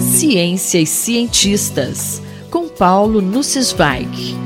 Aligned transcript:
Ciência 0.00 0.78
e 0.78 0.86
cientistas, 0.86 2.22
com 2.50 2.68
Paulo 2.68 3.20
Nussweig. 3.20 4.36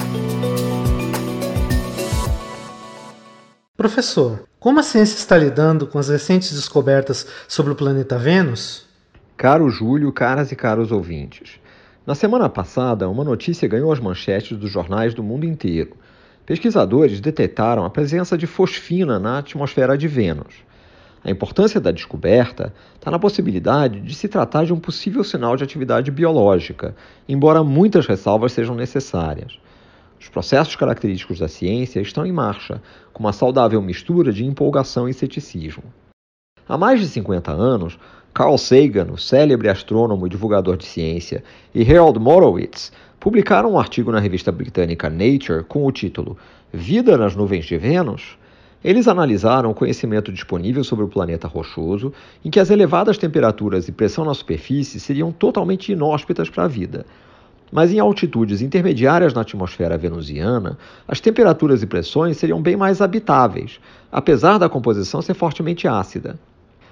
Professor, 3.77 4.45
como 4.59 4.81
a 4.81 4.83
ciência 4.83 5.17
está 5.17 5.37
lidando 5.37 5.87
com 5.87 5.99
as 5.99 6.09
recentes 6.09 6.53
descobertas 6.53 7.27
sobre 7.47 7.73
o 7.73 7.75
planeta 7.75 8.17
Vênus? 8.17 8.87
Caro 9.37 9.69
Júlio, 9.69 10.13
caras 10.13 10.51
e 10.51 10.57
caros 10.57 10.91
ouvintes. 10.91 11.61
Na 12.07 12.15
semana 12.15 12.49
passada, 12.49 13.09
uma 13.09 13.25
notícia 13.25 13.69
ganhou 13.69 13.93
as 13.93 14.01
manchetes 14.01 14.57
dos 14.57 14.71
jornais 14.71 15.13
do 15.13 15.23
mundo 15.23 15.45
inteiro. 15.45 15.95
Pesquisadores 16.47 17.21
detectaram 17.21 17.85
a 17.85 17.91
presença 17.91 18.39
de 18.39 18.47
fosfina 18.47 19.19
na 19.19 19.39
atmosfera 19.39 19.97
de 19.97 20.09
Vênus. 20.09 20.55
A 21.25 21.31
importância 21.31 21.81
da 21.81 21.93
descoberta 21.93 22.75
está 22.95 23.11
na 23.11 23.19
possibilidade 23.19 24.01
de 24.01 24.15
se 24.15 24.27
tratar 24.27 24.65
de 24.65 24.73
um 24.73 24.81
possível 24.81 25.23
sinal 25.23 25.57
de 25.57 25.63
atividade 25.63 26.11
biológica, 26.11 26.97
embora 27.29 27.63
muitas 27.63 28.07
ressalvas 28.07 28.53
sejam 28.53 28.75
necessárias. 28.75 29.59
Os 30.21 30.29
processos 30.29 30.75
característicos 30.75 31.39
da 31.39 31.47
ciência 31.47 32.01
estão 32.01 32.27
em 32.27 32.33
marcha, 32.33 32.83
com 33.13 33.23
uma 33.23 33.33
saudável 33.33 33.81
mistura 33.81 34.33
de 34.33 34.45
empolgação 34.45 35.09
e 35.09 35.15
ceticismo. 35.15 35.85
Há 36.69 36.77
mais 36.77 37.01
de 37.01 37.07
50 37.07 37.53
anos, 37.53 37.99
Carl 38.35 38.57
Sagan, 38.57 39.13
o 39.13 39.19
célebre 39.19 39.69
astrônomo 39.69 40.27
e 40.27 40.31
divulgador 40.31 40.77
de 40.77 40.87
ciência, 40.87 41.45
e 41.75 41.83
Harold 41.83 42.19
Morowitz 42.19 42.93
publicaram 43.21 43.73
um 43.73 43.79
artigo 43.79 44.11
na 44.11 44.19
revista 44.19 44.51
britânica 44.51 45.11
Nature 45.11 45.65
com 45.69 45.87
o 45.87 45.93
título 45.93 46.37
Vida 46.73 47.17
nas 47.17 47.37
nuvens 47.37 47.65
de 47.65 47.77
Vênus? 47.77 48.39
Eles 48.85 49.07
analisaram 49.07 49.71
o 49.71 49.75
conhecimento 49.75 50.33
disponível 50.33 50.83
sobre 50.83 51.05
o 51.05 51.09
planeta 51.09 51.47
rochoso, 51.47 52.13
em 52.45 52.51
que 52.51 52.59
as 52.59 52.69
elevadas 52.69 53.17
temperaturas 53.17 53.87
e 53.87 53.93
pressão 53.93 54.25
na 54.25 54.35
superfície 54.35 54.99
seriam 54.99 55.31
totalmente 55.31 55.93
inóspitas 55.93 56.51
para 56.51 56.65
a 56.65 56.69
vida. 56.69 57.07
Mas 57.71 57.93
em 57.93 58.01
altitudes 58.01 58.61
intermediárias 58.61 59.33
na 59.33 59.43
atmosfera 59.43 59.97
venusiana, 59.97 60.77
as 61.07 61.21
temperaturas 61.21 61.83
e 61.83 61.87
pressões 61.87 62.37
seriam 62.37 62.61
bem 62.61 62.77
mais 62.77 63.01
habitáveis, 63.01 63.79
apesar 64.11 64.59
da 64.59 64.69
composição 64.69 65.23
ser 65.23 65.35
fortemente 65.35 65.87
ácida. 65.87 66.39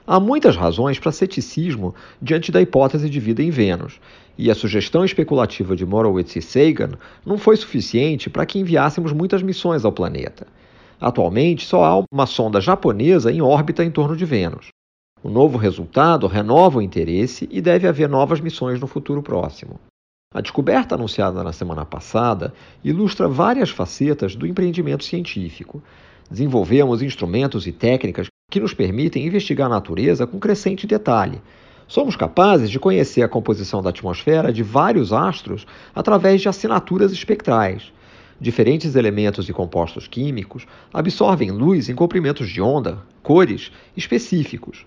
Há 0.07 0.19
muitas 0.19 0.57
razões 0.57 0.99
para 0.99 1.13
ceticismo 1.13 1.95
diante 2.23 2.53
da 2.53 2.63
hipótese 2.63 3.11
de 3.11 3.21
vida 3.21 3.43
em 3.43 3.51
Vênus, 3.51 4.01
e 4.39 4.51
a 4.51 4.55
sugestão 4.55 5.05
especulativa 5.05 5.77
de 5.77 5.85
Morowitz 5.85 6.35
e 6.37 6.41
Sagan 6.41 6.93
não 7.27 7.37
foi 7.37 7.57
suficiente 7.57 8.31
para 8.31 8.47
que 8.47 8.59
enviássemos 8.59 9.13
muitas 9.13 9.43
missões 9.43 9.85
ao 9.85 9.93
planeta. 9.93 10.47
Atualmente, 11.01 11.65
só 11.65 11.85
há 11.85 12.05
uma 12.13 12.27
sonda 12.27 12.61
japonesa 12.61 13.33
em 13.33 13.41
órbita 13.41 13.83
em 13.83 13.91
torno 13.91 14.15
de 14.15 14.25
Vênus. 14.27 14.69
O 15.23 15.31
novo 15.31 15.57
resultado 15.57 16.27
renova 16.27 16.79
o 16.79 16.83
interesse 16.83 17.49
e 17.51 17.61
deve 17.61 17.89
haver 17.89 18.09
novas 18.09 18.41
missões 18.41 18.79
no 18.79 18.87
futuro 18.87 19.23
próximo. 19.23 19.81
A 20.33 20.41
descoberta 20.41 20.95
anunciada 20.95 21.43
na 21.43 21.53
semana 21.53 21.85
passada 21.85 22.53
ilustra 22.85 23.29
várias 23.29 23.71
facetas 23.71 24.37
do 24.37 24.47
empreendimento 24.47 25.05
científico. 25.05 25.83
Desenvolvemos 26.31 27.03
instrumentos 27.03 27.67
e 27.67 27.73
técnicas 27.73 28.29
que 28.51 28.61
nos 28.61 28.73
permitem 28.75 29.27
investigar 29.27 29.67
a 29.67 29.75
natureza 29.75 30.27
com 30.27 30.39
crescente 30.39 30.87
detalhe. 30.87 31.41
Somos 31.89 32.15
capazes 32.15 32.71
de 32.71 32.79
conhecer 32.79 33.23
a 33.23 33.29
composição 33.29 33.83
da 33.83 33.91
atmosfera 33.91 34.53
de 34.53 34.63
vários 34.63 35.13
astros 35.13 35.67
através 35.95 36.41
de 36.41 36.49
assinaturas 36.49 37.11
espectrais. 37.11 37.93
Diferentes 38.43 38.97
elementos 38.97 39.51
e 39.51 39.53
compostos 39.53 40.09
químicos 40.09 40.67
absorvem 40.95 41.51
luz 41.51 41.91
em 41.91 41.95
comprimentos 41.95 42.49
de 42.49 42.63
onda, 42.63 42.99
cores 43.23 43.71
específicos. 43.95 44.87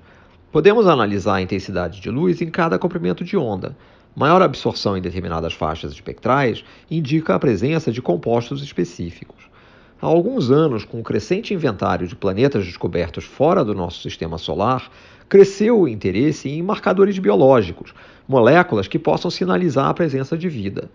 Podemos 0.51 0.87
analisar 0.87 1.35
a 1.35 1.41
intensidade 1.43 2.01
de 2.01 2.09
luz 2.09 2.41
em 2.41 2.49
cada 2.49 2.79
comprimento 2.79 3.23
de 3.23 3.37
onda. 3.37 3.77
Maior 4.15 4.41
absorção 4.41 4.97
em 4.97 5.01
determinadas 5.03 5.53
faixas 5.53 5.91
espectrais 5.91 6.65
indica 6.89 7.35
a 7.35 7.39
presença 7.39 7.91
de 7.91 8.01
compostos 8.01 8.63
específicos. 8.63 9.43
Há 10.02 10.08
alguns 10.08 10.49
anos, 10.49 10.83
com 10.83 10.99
o 10.99 11.03
crescente 11.03 11.53
inventário 11.53 12.08
de 12.08 12.15
planetas 12.15 12.65
descobertos 12.65 13.23
fora 13.23 13.63
do 13.63 13.75
nosso 13.75 14.02
sistema 14.02 14.39
solar, 14.39 14.89
cresceu 15.30 15.81
o 15.81 15.87
interesse 15.87 16.49
em 16.49 16.63
marcadores 16.63 17.19
biológicos, 17.19 17.93
moléculas 18.27 18.87
que 18.87 18.97
possam 18.97 19.30
sinalizar 19.30 19.86
a 19.86 19.93
presença 19.93 20.36
de 20.36 20.49
vida 20.49 20.89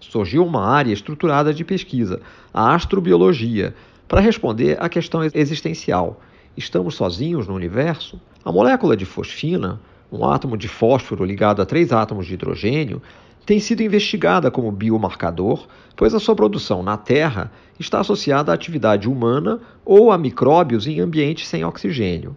surgiu 0.00 0.44
uma 0.44 0.66
área 0.66 0.92
estruturada 0.92 1.52
de 1.52 1.64
pesquisa, 1.64 2.20
a 2.52 2.74
astrobiologia, 2.74 3.74
para 4.08 4.20
responder 4.20 4.76
à 4.80 4.88
questão 4.88 5.22
existencial: 5.34 6.20
estamos 6.56 6.94
sozinhos 6.94 7.46
no 7.46 7.54
universo? 7.54 8.20
A 8.44 8.50
molécula 8.50 8.96
de 8.96 9.04
fosfina, 9.04 9.80
um 10.10 10.24
átomo 10.24 10.56
de 10.56 10.66
fósforo 10.66 11.24
ligado 11.24 11.62
a 11.62 11.66
três 11.66 11.92
átomos 11.92 12.26
de 12.26 12.34
hidrogênio, 12.34 13.00
tem 13.46 13.58
sido 13.58 13.82
investigada 13.82 14.50
como 14.50 14.70
biomarcador, 14.72 15.66
pois 15.96 16.14
a 16.14 16.20
sua 16.20 16.34
produção 16.34 16.82
na 16.82 16.96
Terra 16.96 17.50
está 17.78 18.00
associada 18.00 18.52
à 18.52 18.54
atividade 18.54 19.08
humana 19.08 19.60
ou 19.84 20.10
a 20.10 20.18
micróbios 20.18 20.86
em 20.86 21.00
ambientes 21.00 21.48
sem 21.48 21.64
oxigênio. 21.64 22.36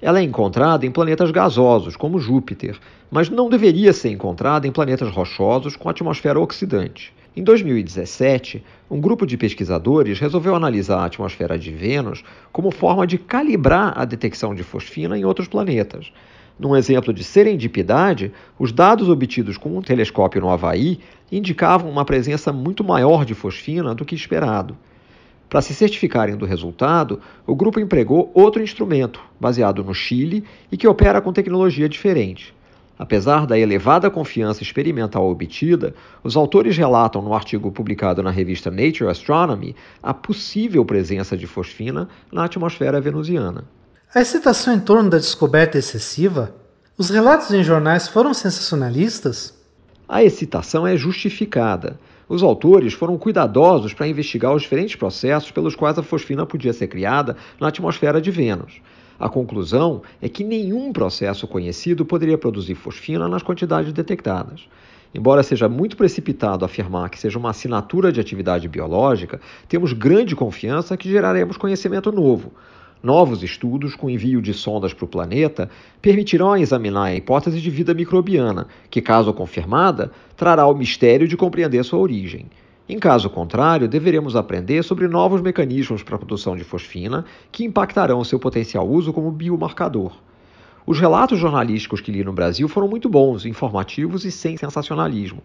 Ela 0.00 0.20
é 0.20 0.22
encontrada 0.22 0.84
em 0.84 0.90
planetas 0.90 1.30
gasosos, 1.30 1.96
como 1.96 2.18
Júpiter, 2.18 2.78
mas 3.10 3.30
não 3.30 3.48
deveria 3.48 3.92
ser 3.94 4.10
encontrada 4.10 4.66
em 4.66 4.72
planetas 4.72 5.10
rochosos 5.10 5.74
com 5.74 5.88
atmosfera 5.88 6.38
oxidante. 6.38 7.14
Em 7.34 7.42
2017, 7.42 8.62
um 8.90 9.00
grupo 9.00 9.26
de 9.26 9.36
pesquisadores 9.36 10.18
resolveu 10.18 10.54
analisar 10.54 11.00
a 11.00 11.04
atmosfera 11.06 11.58
de 11.58 11.70
Vênus 11.70 12.22
como 12.52 12.70
forma 12.70 13.06
de 13.06 13.18
calibrar 13.18 13.92
a 13.96 14.04
detecção 14.04 14.54
de 14.54 14.62
fosfina 14.62 15.18
em 15.18 15.24
outros 15.24 15.48
planetas. 15.48 16.12
Num 16.58 16.74
exemplo 16.74 17.12
de 17.12 17.22
serendipidade, 17.22 18.32
os 18.58 18.72
dados 18.72 19.08
obtidos 19.08 19.58
com 19.58 19.76
um 19.76 19.82
telescópio 19.82 20.40
no 20.40 20.50
Havaí 20.50 21.00
indicavam 21.30 21.90
uma 21.90 22.04
presença 22.04 22.52
muito 22.52 22.82
maior 22.82 23.24
de 23.24 23.34
fosfina 23.34 23.94
do 23.94 24.04
que 24.04 24.14
esperado. 24.14 24.76
Para 25.48 25.62
se 25.62 25.74
certificarem 25.74 26.36
do 26.36 26.44
resultado, 26.44 27.20
o 27.46 27.54
grupo 27.54 27.78
empregou 27.78 28.30
outro 28.34 28.62
instrumento, 28.62 29.20
baseado 29.38 29.84
no 29.84 29.94
Chile 29.94 30.44
e 30.70 30.76
que 30.76 30.88
opera 30.88 31.20
com 31.20 31.32
tecnologia 31.32 31.88
diferente. 31.88 32.54
Apesar 32.98 33.46
da 33.46 33.58
elevada 33.58 34.10
confiança 34.10 34.62
experimental 34.62 35.28
obtida, 35.28 35.94
os 36.24 36.34
autores 36.34 36.76
relatam 36.76 37.20
no 37.20 37.34
artigo 37.34 37.70
publicado 37.70 38.22
na 38.22 38.30
revista 38.30 38.70
Nature 38.70 39.10
Astronomy 39.10 39.76
a 40.02 40.14
possível 40.14 40.84
presença 40.84 41.36
de 41.36 41.46
fosfina 41.46 42.08
na 42.32 42.44
atmosfera 42.44 43.00
venusiana. 43.00 43.64
A 44.14 44.20
excitação 44.20 44.74
em 44.74 44.80
torno 44.80 45.10
da 45.10 45.18
descoberta 45.18 45.76
é 45.76 45.80
excessiva? 45.80 46.54
Os 46.96 47.10
relatos 47.10 47.50
em 47.52 47.62
jornais 47.62 48.08
foram 48.08 48.32
sensacionalistas? 48.32 49.54
A 50.08 50.24
excitação 50.24 50.86
é 50.86 50.96
justificada. 50.96 52.00
Os 52.28 52.42
autores 52.42 52.92
foram 52.92 53.16
cuidadosos 53.16 53.94
para 53.94 54.08
investigar 54.08 54.52
os 54.52 54.62
diferentes 54.62 54.96
processos 54.96 55.52
pelos 55.52 55.76
quais 55.76 55.96
a 55.98 56.02
fosfina 56.02 56.44
podia 56.44 56.72
ser 56.72 56.88
criada 56.88 57.36
na 57.60 57.68
atmosfera 57.68 58.20
de 58.20 58.32
Vênus. 58.32 58.80
A 59.18 59.28
conclusão 59.28 60.02
é 60.20 60.28
que 60.28 60.42
nenhum 60.42 60.92
processo 60.92 61.46
conhecido 61.46 62.04
poderia 62.04 62.36
produzir 62.36 62.74
fosfina 62.74 63.28
nas 63.28 63.42
quantidades 63.42 63.92
detectadas. 63.92 64.68
Embora 65.14 65.42
seja 65.42 65.68
muito 65.68 65.96
precipitado 65.96 66.64
afirmar 66.64 67.08
que 67.08 67.18
seja 67.18 67.38
uma 67.38 67.50
assinatura 67.50 68.12
de 68.12 68.20
atividade 68.20 68.68
biológica, 68.68 69.40
temos 69.68 69.92
grande 69.92 70.36
confiança 70.36 70.96
que 70.96 71.08
geraremos 71.08 71.56
conhecimento 71.56 72.10
novo. 72.12 72.52
Novos 73.06 73.40
estudos 73.44 73.94
com 73.94 74.10
envio 74.10 74.42
de 74.42 74.52
sondas 74.52 74.92
para 74.92 75.04
o 75.04 75.08
planeta 75.08 75.70
permitirão 76.02 76.56
examinar 76.56 77.04
a 77.04 77.14
hipótese 77.14 77.60
de 77.60 77.70
vida 77.70 77.94
microbiana, 77.94 78.66
que, 78.90 79.00
caso 79.00 79.32
confirmada, 79.32 80.10
trará 80.36 80.66
o 80.66 80.74
mistério 80.74 81.28
de 81.28 81.36
compreender 81.36 81.84
sua 81.84 82.00
origem. 82.00 82.46
Em 82.88 82.98
caso 82.98 83.30
contrário, 83.30 83.86
deveremos 83.86 84.34
aprender 84.34 84.82
sobre 84.82 85.06
novos 85.06 85.40
mecanismos 85.40 86.02
para 86.02 86.16
a 86.16 86.18
produção 86.18 86.56
de 86.56 86.64
fosfina 86.64 87.24
que 87.52 87.64
impactarão 87.64 88.24
seu 88.24 88.40
potencial 88.40 88.84
uso 88.84 89.12
como 89.12 89.30
biomarcador. 89.30 90.10
Os 90.84 90.98
relatos 90.98 91.38
jornalísticos 91.38 92.00
que 92.00 92.10
li 92.10 92.24
no 92.24 92.32
Brasil 92.32 92.68
foram 92.68 92.88
muito 92.88 93.08
bons, 93.08 93.46
informativos 93.46 94.24
e 94.24 94.32
sem 94.32 94.56
sensacionalismo. 94.56 95.44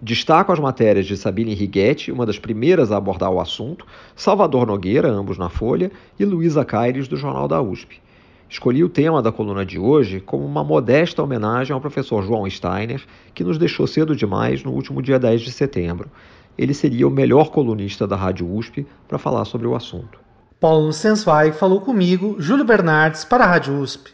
Destaco 0.00 0.52
as 0.52 0.60
matérias 0.60 1.06
de 1.06 1.16
Sabine 1.16 1.54
Righetti, 1.54 2.12
uma 2.12 2.24
das 2.24 2.38
primeiras 2.38 2.92
a 2.92 2.96
abordar 2.96 3.32
o 3.32 3.40
assunto, 3.40 3.84
Salvador 4.14 4.64
Nogueira, 4.64 5.10
ambos 5.10 5.36
na 5.36 5.48
Folha, 5.48 5.90
e 6.16 6.24
Luísa 6.24 6.64
Caires, 6.64 7.08
do 7.08 7.16
Jornal 7.16 7.48
da 7.48 7.60
USP. 7.60 8.00
Escolhi 8.48 8.84
o 8.84 8.88
tema 8.88 9.20
da 9.20 9.32
coluna 9.32 9.66
de 9.66 9.76
hoje 9.76 10.20
como 10.20 10.44
uma 10.46 10.62
modesta 10.62 11.20
homenagem 11.20 11.74
ao 11.74 11.80
professor 11.80 12.22
João 12.22 12.48
Steiner, 12.48 13.02
que 13.34 13.42
nos 13.42 13.58
deixou 13.58 13.88
cedo 13.88 14.14
demais 14.14 14.62
no 14.62 14.70
último 14.70 15.02
dia 15.02 15.18
10 15.18 15.40
de 15.40 15.50
setembro. 15.50 16.08
Ele 16.56 16.72
seria 16.72 17.06
o 17.06 17.10
melhor 17.10 17.50
colunista 17.50 18.06
da 18.06 18.14
Rádio 18.14 18.48
USP 18.48 18.86
para 19.08 19.18
falar 19.18 19.44
sobre 19.46 19.66
o 19.66 19.74
assunto. 19.74 20.20
Paulo 20.60 20.86
Nussensweig 20.86 21.56
falou 21.56 21.80
comigo, 21.80 22.36
Júlio 22.38 22.64
Bernardes, 22.64 23.24
para 23.24 23.44
a 23.44 23.48
Rádio 23.48 23.80
USP. 23.80 24.12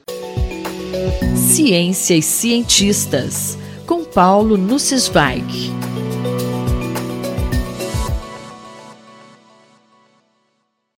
Ciência 1.36 2.14
e 2.14 2.22
cientistas 2.22 3.58
Paulo 4.14 4.56
Nussweig. 4.56 5.42